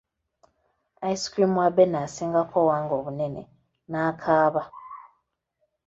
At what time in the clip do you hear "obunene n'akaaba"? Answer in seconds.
2.99-4.61